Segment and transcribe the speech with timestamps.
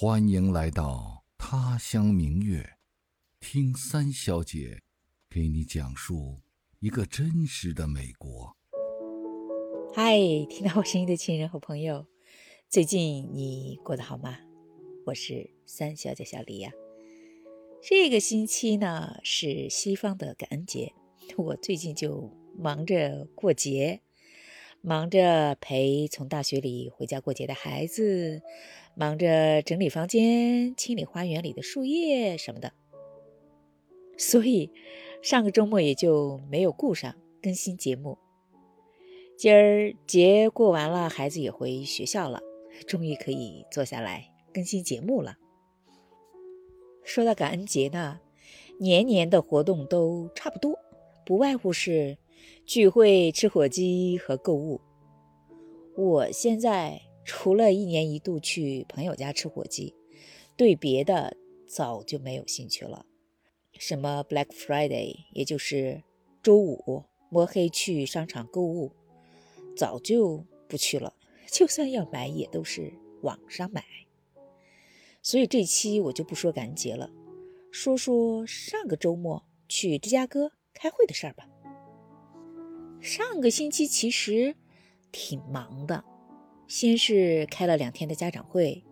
[0.00, 2.74] 欢迎来到他乡明月，
[3.40, 4.80] 听三小姐
[5.28, 6.38] 给你讲述
[6.78, 8.56] 一个真实的美国。
[9.92, 10.16] 嗨，
[10.48, 12.06] 听到我声音的亲人和朋友，
[12.68, 14.38] 最近你过得好吗？
[15.06, 16.70] 我是三小姐小黎呀。
[17.82, 20.92] 这个星期呢是西方的感恩节，
[21.36, 24.02] 我最近就忙着过节。
[24.80, 28.40] 忙着陪从大学里回家过节的孩子，
[28.98, 32.72] 忙着整理房间、清理花园里的树叶什么的，
[34.16, 34.72] 所以
[35.22, 38.18] 上个周末也就没有顾上更新节目。
[39.36, 42.42] 今儿节过完了，孩子也回学校了，
[42.88, 45.36] 终于可以坐下来更新节目了。
[47.04, 48.18] 说到感恩节呢，
[48.80, 50.76] 年年的活动都差不多，
[51.24, 52.18] 不外乎是。
[52.64, 54.80] 聚会、吃火鸡和购物。
[55.96, 59.94] 我现在除了一年一度去朋友家吃火鸡，
[60.56, 63.04] 对别的早就没有兴趣了。
[63.78, 66.02] 什么 Black Friday，也就是
[66.42, 68.92] 周五摸黑去商场购物，
[69.76, 71.12] 早就不去了。
[71.52, 73.84] 就算要买，也都是网上买。
[75.22, 77.10] 所以这期我就不说感恩节了，
[77.70, 81.46] 说说上个周末去芝加哥开会的事儿吧。
[83.02, 84.56] 上个星期其实
[85.12, 86.02] 挺忙的，
[86.68, 88.84] 先是开了两天的家长会，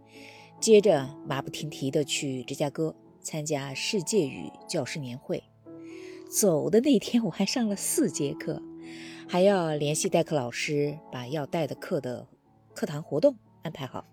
[0.58, 5.44] 接着马不停蹄的去芝加哥参加世界语教师年会。
[6.30, 8.62] 走的那天我还上了四节课，
[9.28, 12.26] 还要联系代课老师把要带的课的
[12.74, 14.06] 课堂活动安排好。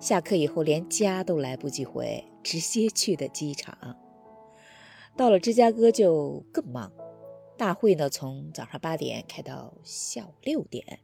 [0.00, 3.96] 下课以后连家都来不及回，直接去的机场。
[5.16, 6.92] 到了芝加哥就更忙。
[7.56, 10.98] 大会呢，从早上八点开到下午六点，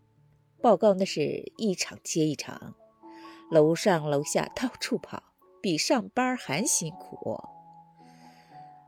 [0.62, 2.74] 报告那是一场接一场，
[3.50, 5.22] 楼上楼下到处跑，
[5.62, 7.40] 比上班还辛苦。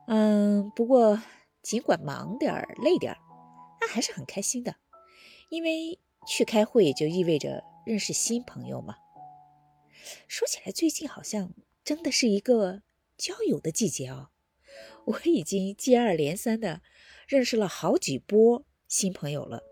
[0.06, 1.22] 嗯，不过
[1.62, 3.18] 尽管忙点儿、累点儿，
[3.80, 4.76] 那还是很开心的，
[5.48, 8.96] 因为去开会就意味着认识新朋友嘛。
[10.28, 11.54] 说起来，最近好像
[11.84, 12.82] 真的是一个
[13.16, 14.28] 交友的季节哦，
[15.06, 16.82] 我已经接二连三的。
[17.28, 19.62] 认识了好几波新朋友了，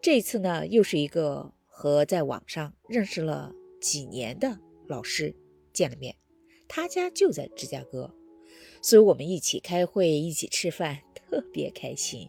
[0.00, 5.34] 这次呢又是一个和在网上认识了几年的老师
[5.72, 6.16] 见了面，
[6.68, 8.14] 他家就在芝加哥，
[8.80, 12.28] 所以我们一起开会，一起吃饭，特别开心。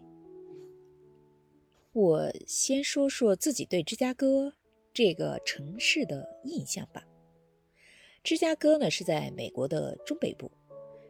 [1.93, 4.53] 我先说说自己对芝加哥
[4.93, 7.05] 这个城市的印象吧。
[8.23, 10.51] 芝加哥呢是在美国的中北部。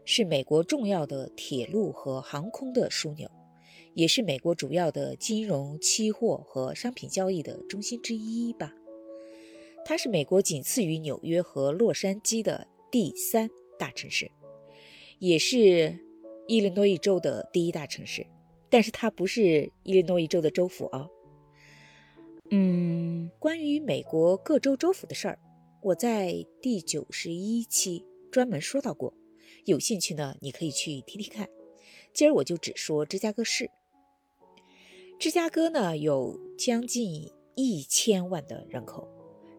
[0.10, 3.30] 是美国重要的铁路和航空的枢纽，
[3.98, 8.72] 也是美国主要的金融、期货和商品交易的中心之一吧。
[9.84, 13.50] 它是美国仅次于纽约和洛杉矶的第三
[13.80, 14.30] 大城市，
[15.18, 15.98] 也是
[16.48, 18.24] 伊利诺伊州的第一大城市。
[18.70, 21.10] 但是它不是伊利诺伊州的州府哦。
[22.52, 25.40] 嗯，关于美国各州州府的事儿，
[25.82, 29.12] 我在第九十一期专门说到过。
[29.66, 31.50] 有兴趣呢，你可以去听听看。
[32.14, 33.72] 今儿我就只说芝加哥市。
[35.20, 39.08] 芝加哥呢有将近一千万的人口，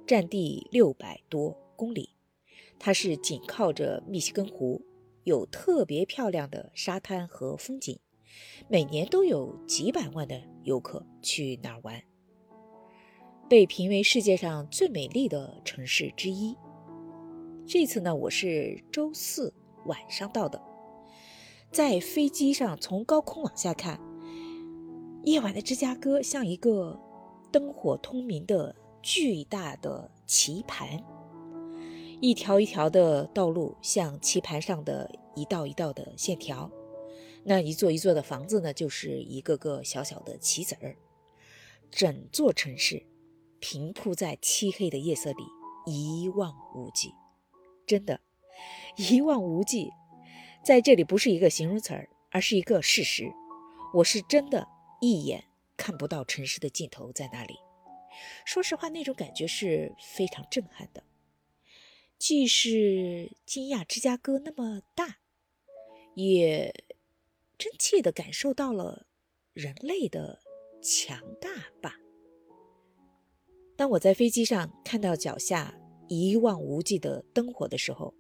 [0.07, 2.11] 占地六百多公里。
[2.79, 4.81] 它是紧靠着密西根湖，
[5.25, 7.99] 有特别漂亮的沙滩和风景，
[8.69, 12.01] 每年都有几百万的游客去那儿玩，
[13.49, 16.57] 被评为世界上最美丽的城市之一。
[17.67, 19.53] 这次呢，我是周四。
[19.87, 20.63] 晚上到的，
[21.73, 23.99] 在飞机上从高空往下看，
[25.25, 26.99] 夜晚的芝加哥像一个
[27.53, 31.03] 灯火通明的巨大的棋盘，
[32.21, 36.71] 一条一条的道路像棋盘上的一道一道的线条，
[37.45, 40.97] 那一座一座的房子呢，就是一个个小小的棋子儿，
[41.91, 43.05] 整座城市
[43.61, 45.43] 平铺在漆黑的夜色里，
[45.87, 47.13] 一望无际，
[47.87, 48.21] 真的。
[48.97, 49.91] 一望无际，
[50.65, 53.31] 在这里不是一个形容词儿，而是一个事实。
[53.95, 54.67] 我是真的
[55.01, 55.45] 一眼
[55.77, 57.55] 看不到城市的尽头在哪里。
[58.45, 61.05] 说实话，那种感觉是非常震撼的，
[62.19, 65.19] 既是惊讶芝加哥那么大，
[66.15, 66.85] 也
[67.57, 69.07] 真切地感受到了
[69.53, 70.41] 人类的
[70.83, 71.97] 强大吧。
[73.77, 75.79] 当我在飞机上看到脚下
[76.09, 78.13] 一望无际的灯火的时候，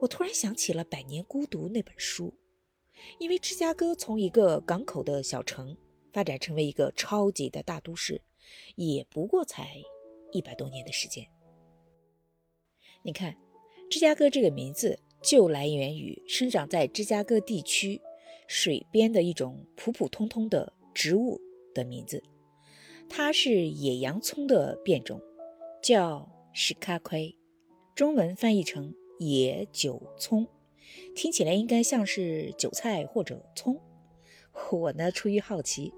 [0.00, 2.34] 我突然想起了《百年孤独》那本书，
[3.18, 5.76] 因为芝加哥从一个港口的小城
[6.12, 8.22] 发展成为一个超级的大都市，
[8.76, 9.82] 也不过才
[10.32, 11.26] 一百多年的时间。
[13.02, 13.36] 你看，
[13.90, 18.00] 芝加哥这个名字就来源于生长在芝加哥地区
[18.46, 21.40] 水边的一种普普通通的植物
[21.74, 22.22] 的名字。
[23.08, 25.20] 它是野洋葱的变种，
[25.82, 27.36] 叫史卡奎，
[27.94, 30.46] 中文翻译成野韭葱，
[31.14, 33.80] 听起来应该像是韭菜或者葱。
[34.70, 35.92] 我呢，出于好奇，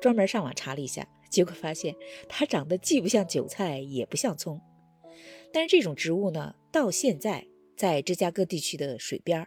[0.00, 1.94] 专门上网查了一下，结果发现
[2.28, 4.60] 它长得既不像韭菜，也不像葱。
[5.52, 9.46] 但是这种植物呢，到现在在芝加哥地区的水边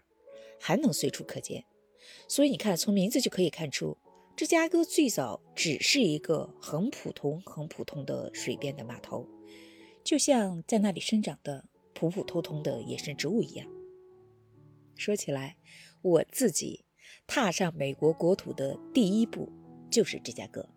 [0.60, 1.66] 还能随处可见。
[2.28, 3.98] 所以你看，从名字就可以看出，
[4.36, 9.28] 芝加哥最早只是一个很普通、很普通的水边的码头，
[10.04, 13.68] 就像在那里生长的普普通通的野生植物一样。
[14.95, 15.57] 说起来，
[16.01, 16.86] 我自己
[17.28, 19.51] 踏上美国国土的第一步
[19.90, 20.69] 就是芝加哥，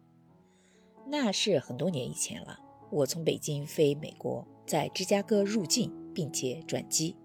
[1.08, 2.58] 那是很多年以前了。
[2.90, 4.46] 我从北京飞美国。
[4.66, 7.16] 在芝加哥入境，并且转机。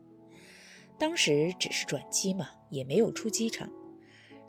[0.99, 3.67] 当时只是转机嘛，也没有出机场，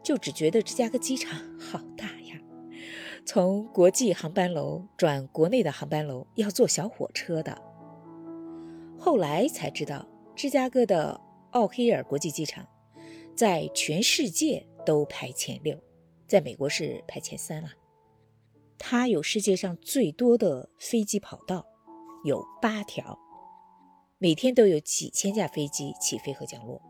[0.03, 2.39] 就只觉得芝加哥机场好大呀。
[3.25, 7.59] 从国际航班楼转国内的航班楼要坐小火车的。
[8.99, 10.07] 后来才知道，
[10.37, 11.19] 芝加哥的
[11.53, 12.67] 奥黑尔国际机场
[13.35, 15.83] 在全世界都排前六，
[16.27, 17.71] 在美国是排前三了。
[18.79, 21.67] 它有世界上最多的飞机跑道。
[22.25, 23.19] 有八条，
[24.19, 26.81] 每天都有几千架飞机起飞和降落，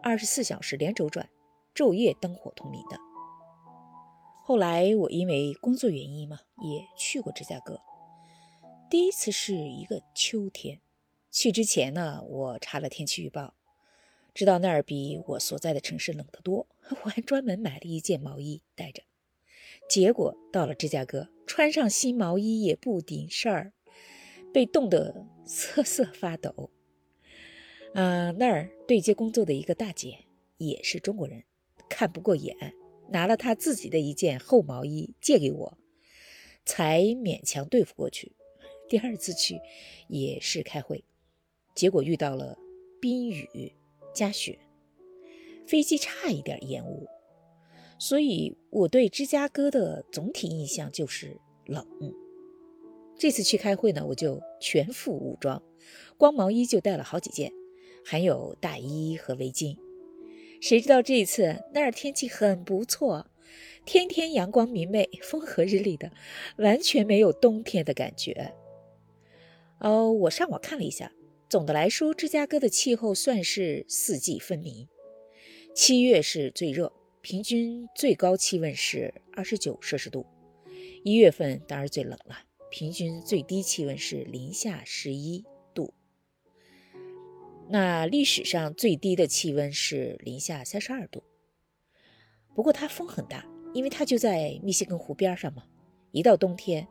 [0.00, 1.28] 二十四小时连轴转，
[1.74, 2.96] 昼夜灯火通明的。
[4.44, 7.80] 后来我因为工作原因嘛，也去过芝加哥。
[8.88, 10.80] 第一次是一个秋天，
[11.32, 13.54] 去之前呢，我查了天气预报，
[14.36, 19.02] 知道那儿比我所在的城市冷得多，我还专门买了一件毛衣带着。
[19.88, 23.72] 结果到了芝加哥，穿上新毛衣也不顶事儿。
[24.52, 26.70] 被冻得瑟瑟发抖。
[27.94, 30.26] 嗯，那儿对接工作的一个大姐
[30.58, 31.44] 也是中国人，
[31.88, 32.54] 看不过眼，
[33.08, 35.78] 拿了她自己的一件厚毛衣借给我，
[36.66, 38.32] 才勉强对付过去。
[38.88, 39.58] 第二次去
[40.08, 41.04] 也是开会，
[41.74, 42.58] 结果遇到了
[43.00, 43.75] 冰雨
[44.16, 44.58] 加雪，
[45.66, 47.06] 飞机差一点延误，
[47.98, 51.86] 所以我对芝加哥的总体印象就是冷。
[53.18, 55.62] 这次去开会呢，我就全副武装，
[56.16, 57.52] 光毛衣就带了好几件，
[58.04, 59.76] 还有大衣和围巾。
[60.60, 63.30] 谁知道这一次那儿天气很不错，
[63.84, 66.10] 天天阳光明媚，风和日丽的，
[66.58, 68.54] 完全没有冬天的感觉。
[69.80, 71.12] 哦，我上网看了一下，
[71.48, 74.88] 总的来说，芝加哥的气候算是四季分明。
[75.74, 80.26] 七月是最热，平均最高气温是二十九摄氏度。
[81.04, 82.40] 一月份当然最冷了。
[82.68, 85.94] 平均最低气温是零下十一度，
[87.68, 91.22] 那历史上最低的气温是零下三十二度。
[92.56, 95.62] 不过它风很大，因为它就在密西根湖边上嘛。
[96.10, 96.86] 一到冬天，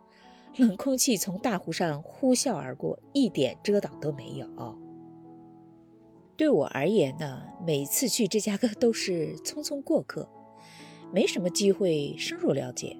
[0.58, 4.48] 冷空气从大湖上呼啸而过，一点遮挡都没有。
[6.38, 10.30] 对我而言呢，每次去芝加哥都是匆匆过客，
[11.12, 12.98] 没什么机会深入了解。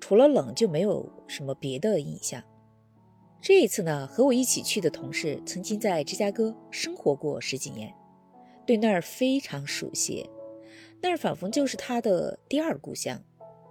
[0.00, 2.42] 除了冷就没有什么别的印象。
[3.42, 7.92] 这一次呢，和我一起去的同事曾经在芝加哥生活过十几年，
[8.64, 10.30] 对那儿非常熟悉，
[11.02, 13.22] 那儿仿佛就是他的第二故乡。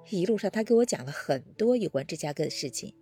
[0.10, 2.94] 一路上，他给我讲了很多有关芝加哥的事情，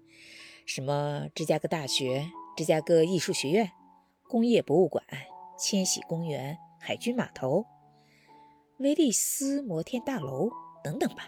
[0.66, 3.72] 什么芝加哥大学、芝加哥艺术学院、
[4.28, 5.04] 工业博物馆、
[5.58, 7.66] 千禧公园、海军码头、
[8.78, 10.50] 威利斯摩天大楼
[10.84, 11.28] 等等吧。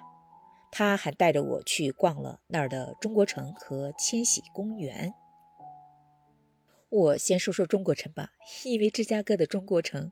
[0.72, 5.14] 他还带着我去逛了那儿的中国城和千禧公园。
[6.90, 8.32] 我先说说中国城吧，
[8.64, 10.12] 因为芝加哥的中国城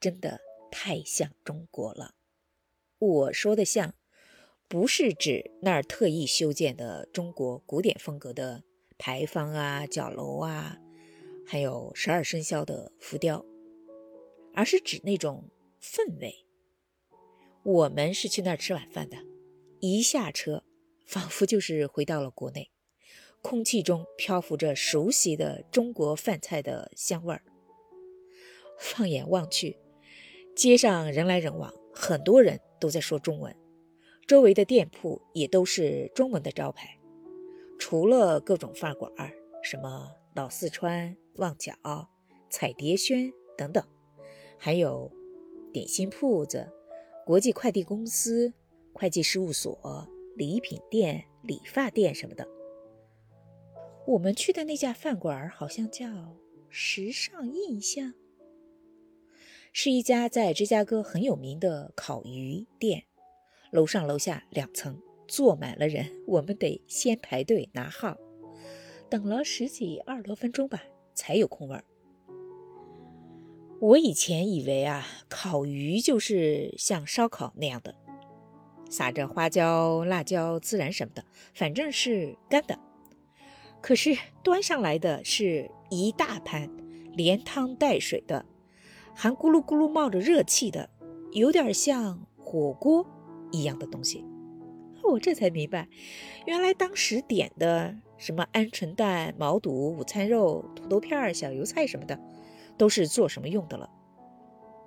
[0.00, 0.40] 真的
[0.70, 2.14] 太像中国了。
[2.98, 3.94] 我说的像，
[4.72, 8.64] 不是指那儿特意修建的中国古典风格的
[8.96, 10.78] 牌坊啊、角楼啊，
[11.46, 13.44] 还有十二生肖的浮雕，
[14.54, 16.46] 而是指那种氛围。
[17.62, 19.18] 我们是去那儿吃晚饭的。
[19.80, 20.64] 一下车，
[21.04, 22.70] 仿佛就是回到了国内，
[23.42, 27.42] 空气中漂浮着熟悉的中国饭菜的香味儿。
[28.78, 29.76] 放眼望去，
[30.56, 33.54] 街上人来人往，很多人都在说中文，
[34.26, 36.98] 周围的店铺也都是中文的招牌。
[37.78, 39.12] 除了各种饭馆，
[39.62, 41.72] 什么老四川、旺角、
[42.48, 43.84] 彩蝶轩等等，
[44.58, 45.10] 还有
[45.72, 46.72] 点心铺子、
[47.26, 48.52] 国际快递公司。
[48.94, 52.46] 会计事务所、礼品店、理发店什么的。
[54.06, 56.36] 我们去的那家饭馆好像叫
[56.68, 58.12] 时尚印象，
[59.72, 63.04] 是一家在芝加哥很有名的烤鱼店，
[63.72, 68.18] 楼上楼下两层坐满了人，我们得先排队拿号，
[69.08, 70.82] 等了十几二十多分钟吧，
[71.14, 71.82] 才有空位儿。
[73.80, 77.94] 我以前以为啊，烤鱼就是像烧烤那样的，
[78.90, 81.24] 撒着花椒、辣椒、孜然什么的，
[81.54, 82.78] 反正是干的。
[83.80, 84.14] 可是
[84.44, 86.70] 端上来的是一大盘
[87.14, 88.44] 连汤带水的，
[89.14, 90.90] 还咕噜咕噜冒着热气的，
[91.32, 93.06] 有点像火锅
[93.52, 94.24] 一样的东西。
[95.04, 95.88] 我这才明白，
[96.46, 102.18] 原来当时点的什么鹌鹑蛋、毛肚、午餐肉、土豆片、小油菜什么的。
[102.78, 103.88] 都是做什么用的了？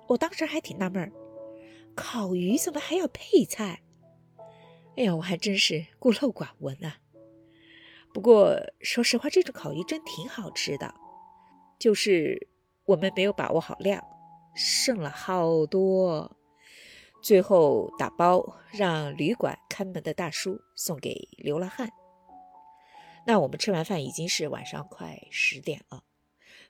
[0.08, 1.12] 我当时还挺纳闷儿，
[1.94, 3.80] 烤鱼怎么还要配菜？
[4.96, 6.98] 哎呀，我还真是孤陋寡闻啊！
[8.12, 10.92] 不过说实话，这种烤鱼真挺好吃的，
[11.78, 12.48] 就是
[12.86, 14.04] 我们没有把握好量，
[14.54, 16.35] 剩了好多，
[17.26, 21.90] 最后打包让旅馆看门的大叔送给流浪汉。
[23.26, 26.04] 那我们吃完饭已经是晚上快十点了。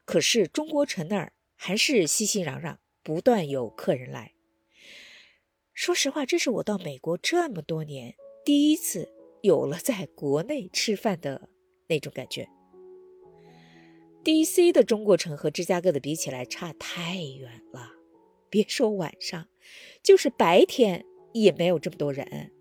[0.07, 4.33] 可是中国城那儿还是熙熙攘攘，不断有客人来。
[5.75, 11.51] 说实话，这是我到美国这么多年第一次有了在国内吃饭的
[11.89, 12.49] 那种感觉。
[14.25, 14.73] D.C.
[14.73, 17.91] 的中国城和芝加哥的比起来差太远了，
[18.49, 19.49] 别说晚上，
[20.03, 22.53] 就是白天也没有这么多人，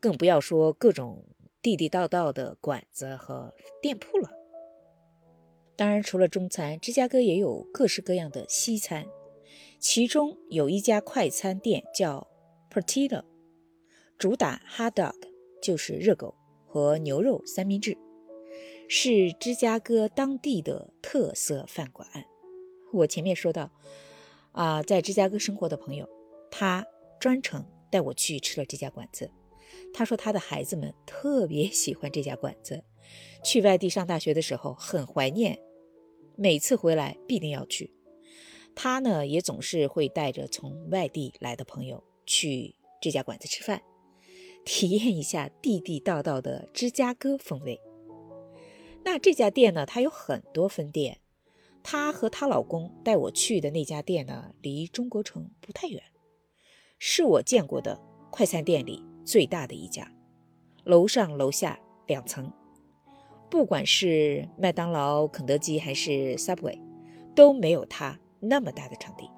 [0.00, 1.24] 更不要说各种
[1.60, 4.30] 地地道道的馆子和店铺了。
[5.76, 9.06] 当然，除了中餐，芝加哥也有各式各样的西餐。
[9.78, 12.28] 其中有一家快餐店叫
[12.70, 13.24] Portillo，
[14.18, 15.14] 主打 hot dog，
[15.62, 16.34] 就是热狗
[16.66, 17.96] 和牛肉三明治，
[18.88, 22.06] 是芝加哥当地的特色饭馆。
[22.92, 23.72] 我前面说到，
[24.52, 26.08] 啊，在芝加哥生活的朋友，
[26.50, 26.84] 他
[27.18, 29.30] 专程带我去吃了这家馆子。
[29.92, 32.82] 他说他的孩子们特别喜欢这家馆子，
[33.44, 35.58] 去外地上大学的时候很怀念。
[36.36, 37.92] 每次回来必定要去，
[38.74, 43.82] 他呢也总是会带着从外地来的朋友去这家馆子吃饭，
[44.64, 47.80] 体验一下地地道道的芝加哥风味。
[49.04, 51.20] 那这家店呢，它有很多分店，
[51.82, 56.02] 她和她老公带我去的那家店呢，离中国城不太远，
[56.98, 60.12] 是我见过的快餐店里最大的一家，
[60.84, 62.52] 楼上楼下两层。
[63.50, 66.80] 不管是麦当劳、肯德基还是 Subway，
[67.34, 69.28] 都没有它那么大的场地。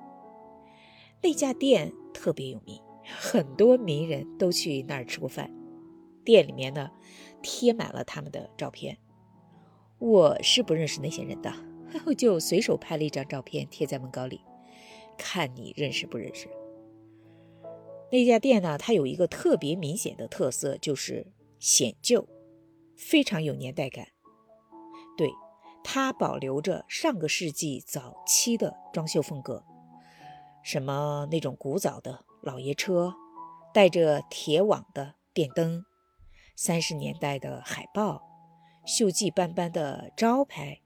[1.23, 2.79] 那家店特别有名，
[3.19, 5.51] 很多名人都去那儿吃过饭。
[6.25, 6.91] 店里面呢，
[7.43, 8.99] 贴满了他们的照片。
[9.99, 11.53] 我是不认识那些人的，
[12.07, 14.41] 我就随手拍了一张照片贴在门稿里，
[15.19, 16.49] 看你认识不认识。
[18.11, 22.29] 那家店呢，它有一个特别明显的特色，就是显旧。
[22.95, 24.09] 非常有年代感，
[25.17, 25.33] 对，
[25.83, 29.65] 它保留着上个世纪早期的装修风格，
[30.63, 33.15] 什么那种古早的老爷车，
[33.73, 35.85] 带着铁网的电灯，
[36.55, 38.23] 三十年代的海报，
[38.87, 40.82] 锈迹斑斑的招牌，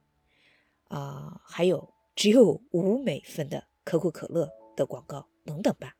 [0.88, 5.96] 啊，还有只有五美分的可口可乐的广告等等吧。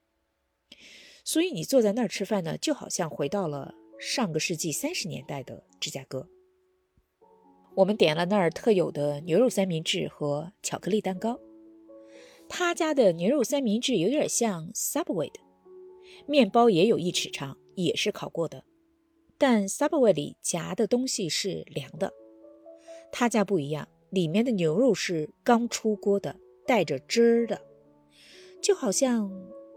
[1.25, 3.75] 所以你坐在那儿吃饭呢，就好像回到了。
[3.99, 6.28] 上个世纪三十年代的芝加哥，
[7.76, 11.40] 我们点了那儿特有的牛肉三明治和巧克力蛋糕。
[12.47, 15.40] 他家的牛肉三明治有点像 Subway 的，
[16.26, 18.64] 面包也有一尺长，也是烤过的。
[19.38, 22.12] 但 Subway 里夹的东西是凉的，
[23.11, 27.61] 他家不一样，里面的牛肉是刚出锅的，带着汁儿的，
[28.62, 29.30] 就好像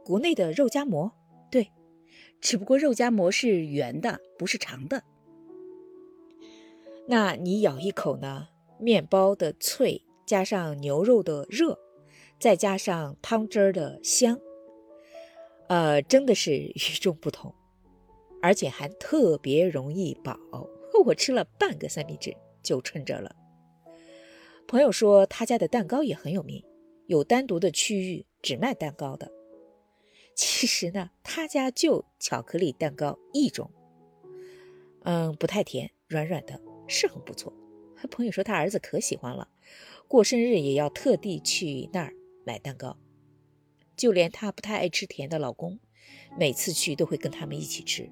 [0.05, 1.11] 国内的肉夹馍。
[1.51, 1.71] 对。
[2.39, 5.03] 只不过肉夹馍是圆的，不是长的。
[7.09, 8.47] 那你咬一口呢？
[8.79, 11.77] 面包的脆，加上牛肉的热，
[12.39, 14.39] 再加上汤汁儿的香，
[15.67, 17.53] 呃，真的是与众不同，
[18.41, 20.39] 而且还特别容易饱。
[21.07, 23.35] 我吃了半个三明治就撑着了。
[24.69, 26.63] 朋友说他家的蛋糕也很有名，
[27.07, 29.31] 有单独的区域只卖蛋糕的。
[30.35, 33.71] 其实呢，他家就巧克力蛋糕一种，
[35.05, 37.51] 嗯，不太甜，软软的，是很不错。
[38.11, 39.49] 朋友说他儿子可喜欢了，
[40.07, 42.13] 过生日也要特地去那儿
[42.45, 42.95] 买蛋糕。
[43.97, 45.79] 就连他不太爱吃甜的老公，
[46.37, 48.07] 每次去都会跟他们一起吃。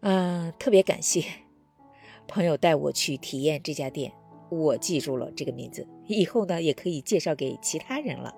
[0.00, 1.24] 嗯，特别感谢
[2.28, 4.12] 朋友带我去体验这家店，
[4.58, 8.34] 我记住了这个名字，以后呢也可以介绍给其他人了。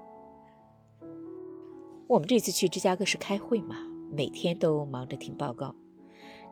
[2.08, 3.76] 我们这次去芝加哥是开会嘛，
[4.12, 5.74] 每天都忙着听报告，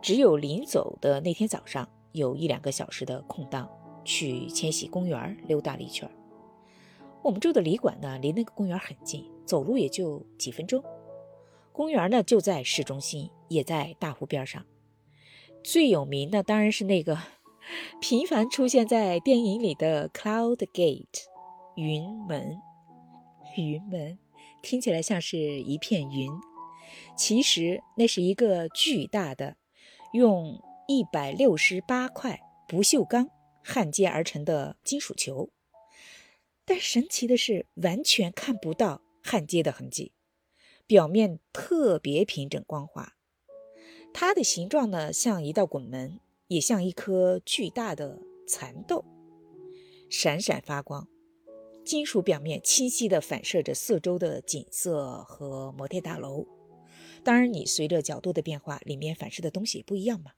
[0.02, 3.68] 只有临走的那天早上有一两个小时的空档，
[4.04, 6.10] 去千禧公园溜达了一圈。
[7.22, 10.82] 我们住的旅馆呢离那个公园很近，走路也就几分钟。
[11.72, 14.64] 公园呢就在市中心，也在大湖边上。
[15.62, 17.16] 最有名的当然是那个
[18.00, 21.24] 频繁出现在电影里的 Cloud Gate
[21.76, 22.60] 云门。
[23.56, 24.18] 云门
[24.62, 26.30] 听起来像是一片云，
[27.16, 29.56] 其实那是一个巨大的
[30.12, 33.28] 用一百六十八块不锈钢
[33.62, 35.50] 焊接而成的金属球。
[36.64, 40.12] 但神奇的是，完全看不到焊接的痕迹，
[40.86, 43.12] 表面特别平整光滑。
[44.12, 46.20] 它的形状呢，像一道滚门，
[46.54, 49.04] 也像一颗巨大的蚕豆，
[50.08, 51.08] 闪闪发光。
[51.84, 56.46] 金属表面清晰地反射着四周的景色和摩天大楼。
[57.24, 60.30] 当然，你随着角度的变化，里面反射的东西也不一样嘛。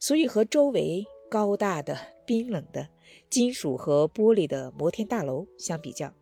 [0.00, 2.88] 所以和周围高大的、冰冷的
[3.28, 6.14] 金属和玻璃的摩天大楼相比较，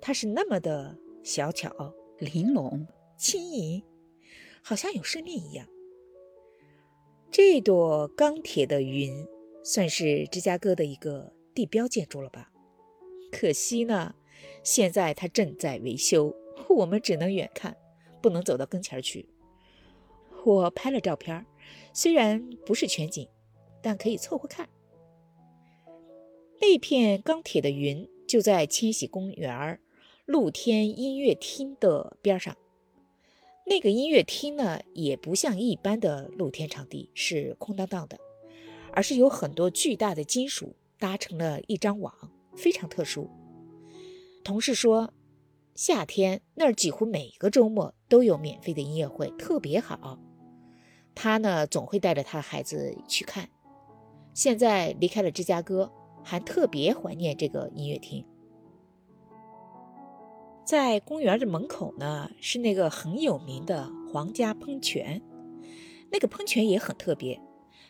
[0.00, 2.86] 它是那么的小巧、玲珑、
[3.18, 3.82] 轻盈，
[4.62, 5.66] 好像有生命一样。
[7.30, 9.26] 这朵钢铁的云
[9.62, 12.50] 算是芝加哥的一个地标建筑了吧？
[13.30, 14.14] 可惜呢，
[14.62, 16.34] 现在它正在维修，
[16.68, 17.76] 我们只能远看，
[18.22, 19.28] 不能走到跟前去。
[20.44, 21.44] 我拍了照片，
[21.92, 23.28] 虽然不是全景，
[23.82, 24.68] 但可以凑合看。
[26.60, 29.78] 那片钢铁的云就在千禧公园
[30.24, 32.56] 露天音乐厅的边上。
[33.68, 38.16] 那个音乐厅呢，也不像一般的露天场地是空荡荡的，
[38.92, 42.14] 而是有很多巨大的金属搭成了一张网，
[42.54, 43.28] 非常特殊。
[44.44, 45.12] 同事说，
[45.74, 50.20] 夏天那儿几乎每个周末都有免费的音乐会，特别好。
[51.16, 53.48] 他呢总会带着他的孩子去看。
[54.32, 55.90] 现在离开了芝加哥，
[56.22, 58.24] 还特别怀念这个音乐厅。
[60.66, 65.22] 在公园的门口呢，是那个很有名的皇家喷泉。
[66.10, 67.40] 那个喷泉也很特别，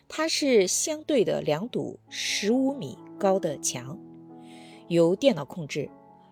[0.07, 3.99] 它是相对的两堵十五米高的墙，
[4.89, 5.89] 由电脑控制，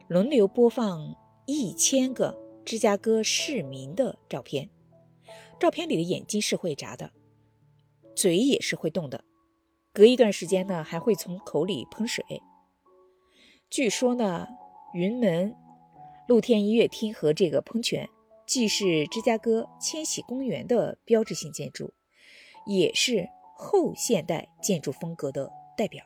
[0.07, 1.15] 轮流播放
[1.47, 4.69] 一千个芝加哥市民的照片。
[5.59, 7.09] 照片里的眼睛是会眨的，
[8.15, 9.23] 嘴也是会动的，
[9.91, 12.23] 隔一段时间呢，还会从口里喷水。
[13.67, 14.47] 据说呢，
[14.93, 15.55] 云门。
[16.27, 18.09] 露天音乐厅和这个喷泉，
[18.47, 21.93] 既是芝加哥千禧公园的标志性建筑，
[22.65, 26.05] 也是后现代建筑风格的代表。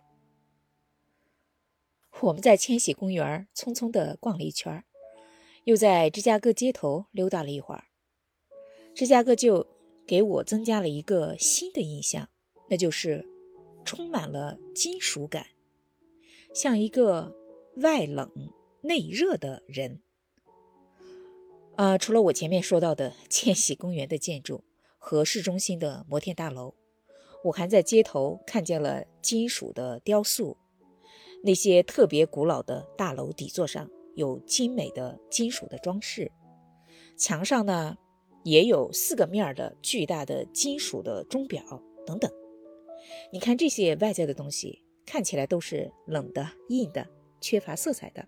[2.22, 4.84] 我们在千禧公园匆匆地逛了一圈，
[5.64, 7.86] 又在芝加哥街头溜达了一会儿。
[8.94, 9.66] 芝加哥就
[10.06, 12.28] 给我增加了一个新的印象，
[12.70, 13.26] 那就是
[13.86, 15.48] 充满了金属感，
[16.54, 17.34] 像一个
[17.78, 18.30] 外冷
[18.82, 20.02] 内热的人。
[21.80, 24.66] 啊，除了我前面说到的 千禧公园的建筑
[24.98, 26.74] 和市中心的摩天大楼，
[27.46, 30.58] 我还在街头看见了金属的雕塑。
[31.42, 36.30] 那些特别古老的大楼底座上有精美的金属的装饰，
[37.16, 37.96] 墙上呢
[38.44, 41.64] 也有四个面的巨大的金属的钟表
[42.06, 42.30] 等等。
[43.32, 47.08] 你看这些外在的东西看起来都是冷的、硬的、
[47.40, 48.28] 缺乏色彩的，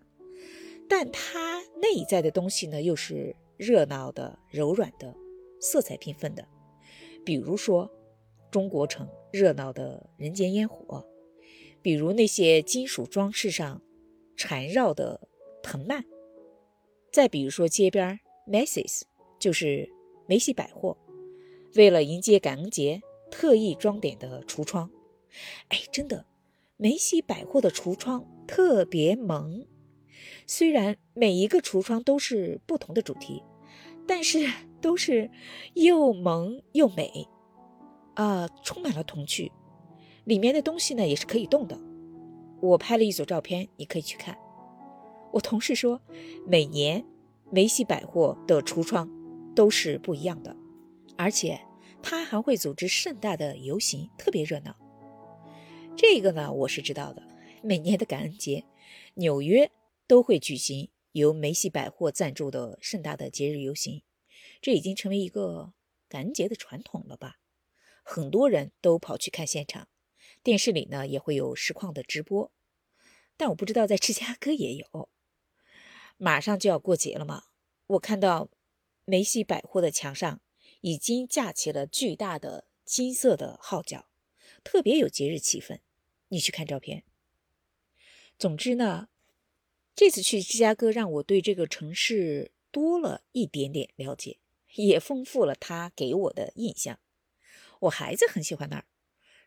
[0.88, 3.36] 但它内在的东西呢又是。
[3.56, 5.14] 热闹的、柔软的、
[5.60, 6.46] 色彩缤纷的，
[7.24, 7.90] 比如说
[8.50, 11.06] 中国城热闹的人间烟火，
[11.80, 13.80] 比如那些金属装饰上
[14.36, 15.28] 缠绕的
[15.62, 16.04] 藤蔓，
[17.10, 19.02] 再比如说街边 Macy's，
[19.38, 19.88] 就是
[20.26, 20.96] 梅西百货，
[21.74, 24.90] 为了迎接感恩节特意装点的橱窗。
[25.68, 26.26] 哎，真的，
[26.76, 29.64] 梅西百货的橱窗特别萌，
[30.54, 33.42] 虽然每一个橱窗都是不同的主题。
[34.06, 34.46] 但是
[34.82, 35.30] 都是
[35.72, 37.26] 又萌又美，
[38.16, 39.50] 啊，充满了童趣。
[40.24, 41.80] 里面的东西呢也是可以动的。
[42.60, 44.36] 我拍了一组照片，你可以去看。
[45.32, 46.02] 我同事说，
[46.46, 47.02] 每年
[47.50, 49.08] 梅西百货的橱窗
[49.54, 50.54] 都是不一样的，
[51.16, 51.58] 而且
[52.02, 54.76] 他还会组织盛大的游行，特别热闹。
[55.96, 57.22] 这个呢我是知道的。
[57.62, 58.64] 每年的感恩节，
[59.14, 59.70] 纽约
[60.12, 60.90] 都会举行。
[61.12, 64.02] 由梅西百货赞助的盛大的节日游行，
[64.60, 65.72] 这已经成为一个
[66.06, 67.40] 感恩节的传统了吧？
[68.02, 69.88] 很多人都跑去看现场，
[70.42, 72.52] 电视里呢也会有实况的直播。
[73.38, 75.08] 但我不知道在芝加哥也有。
[76.18, 77.44] 马上就要过节了嘛，
[77.86, 78.50] 我看到
[79.06, 80.42] 梅西百货的墙上
[80.82, 84.10] 已经架起了巨大的金色的号角，
[84.62, 85.80] 特别有节日气氛。
[86.28, 87.04] 你去看照片。
[88.38, 89.08] 总之呢，
[89.94, 94.38] 这次去芝加哥让我对这个城市多了一点点了解，
[94.74, 96.98] 也丰富了他给我的印象。
[97.80, 98.84] 我孩子很喜欢那儿，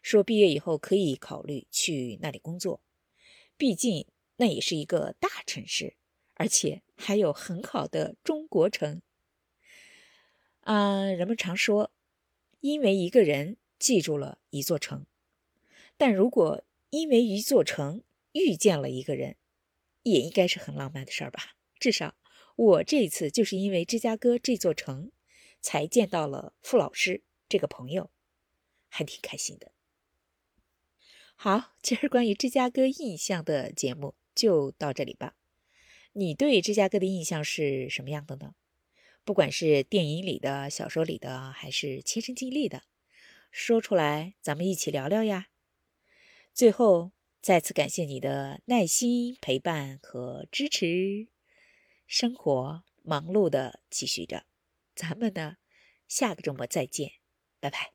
[0.01, 2.81] 说毕业以后可以考虑去那里工作，
[3.57, 4.05] 毕竟
[4.37, 5.95] 那也是一个大城市。
[6.37, 9.01] 而且还有很好的中国城。
[10.59, 11.93] 啊，人们常说，
[12.59, 15.05] 因为一个人记住了一座城，
[15.95, 18.03] 但如果因为一座城
[18.33, 19.37] 遇见了一个人，
[20.05, 21.55] 也应该是很浪漫的事儿吧？
[21.79, 22.15] 至少
[22.55, 25.11] 我这一次就是因为芝加哥这座城，
[25.61, 28.11] 才见到了傅老师这个朋友，
[28.87, 29.71] 还挺开心的。
[31.35, 35.35] 好，今儿关于芝加哥印象的节目就到这里吧。
[36.13, 38.53] 你对芝加哥的印象是什么样的呢？
[39.23, 42.83] 不管是电影里的、小说里的，还是亲身经历的，
[43.49, 45.47] 说出来，咱们一起聊聊呀。
[46.53, 47.11] 最后，
[47.45, 51.27] 再次感谢你的耐心陪伴和支持。
[52.07, 54.47] 生活忙碌的继续着，
[54.95, 55.57] 咱们呢，
[56.07, 57.11] 下个周末再见，
[57.59, 57.94] 拜拜。